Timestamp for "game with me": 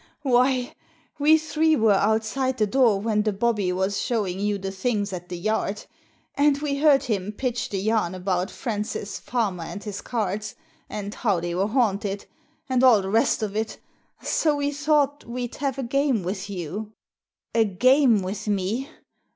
17.63-18.89